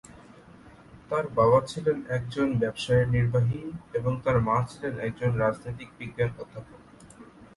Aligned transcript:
তার 1.09 1.25
বাবা 1.37 1.59
ছিলেন 1.67 1.97
একজন 2.17 2.47
ব্যবসায়ের 2.59 3.07
নির্বাহী 3.07 3.61
এবং 3.93 4.13
তার 4.23 4.37
মা 4.47 4.57
ছিলেন 4.69 4.93
একজন 5.07 5.31
রাজনৈতিক 5.43 5.89
বিজ্ঞান 5.99 6.31
অধ্যাপক। 6.33 6.79